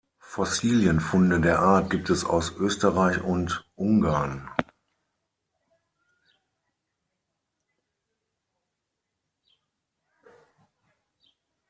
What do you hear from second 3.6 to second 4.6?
Ungarn.